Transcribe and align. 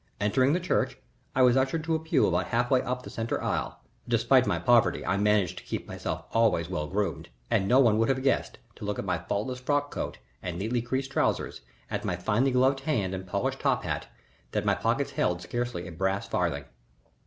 Entering 0.19 0.53
the 0.53 0.59
church, 0.59 0.97
I 1.35 1.43
was 1.43 1.55
ushered 1.55 1.83
to 1.83 1.93
a 1.93 1.99
pew 1.99 2.25
about 2.25 2.47
halfway 2.47 2.81
up 2.81 3.03
the 3.03 3.11
centre 3.11 3.39
aisle 3.39 3.81
despite 4.07 4.47
my 4.47 4.57
poverty, 4.57 5.05
I 5.05 5.11
had 5.11 5.21
managed 5.21 5.59
to 5.59 5.63
keep 5.63 5.87
myself 5.87 6.25
always 6.31 6.67
well 6.69 6.87
groomed, 6.87 7.29
and 7.51 7.67
no 7.67 7.79
one 7.79 7.99
would 7.99 8.09
have 8.09 8.23
guessed, 8.23 8.57
to 8.77 8.83
look 8.85 8.97
at 8.97 9.05
my 9.05 9.19
faultless 9.19 9.59
frock 9.59 9.91
coat 9.91 10.17
and 10.41 10.57
neatly 10.57 10.81
creased 10.81 11.11
trousers, 11.11 11.61
at 11.91 12.03
my 12.03 12.15
finely 12.15 12.49
gloved 12.49 12.79
hand 12.79 13.13
and 13.13 13.27
polished 13.27 13.59
top 13.59 13.83
hat, 13.83 14.07
that 14.53 14.65
my 14.65 14.73
pockets 14.73 15.11
held 15.11 15.43
scarcely 15.43 15.87
a 15.87 15.91
brass 15.91 16.27
farthing. 16.27 16.65